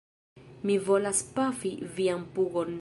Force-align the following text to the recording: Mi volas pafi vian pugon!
Mi 0.69 0.77
volas 0.87 1.21
pafi 1.37 1.75
vian 1.99 2.27
pugon! 2.37 2.69